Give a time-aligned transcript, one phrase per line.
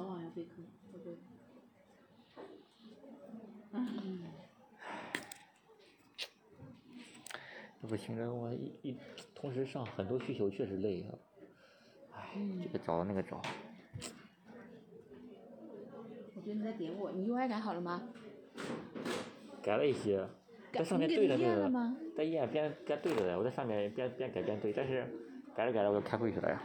[0.00, 0.40] 早晚要课，
[0.90, 1.18] 会不会？
[3.72, 4.22] 嗯。
[7.82, 8.96] 这不行，我一一
[9.34, 11.12] 同时上很多需求，确实累啊！
[12.14, 12.30] 哎，
[12.62, 13.42] 这个找那个找。
[16.34, 18.02] 我觉得你在点我，你 UI 改好了吗？
[19.62, 20.26] 改了一些，
[20.72, 21.70] 在上面对着对着，
[22.16, 25.04] 在页边边对着的，我在上面边边改边对，但是
[25.54, 26.62] 改着改着我就开会去了呀。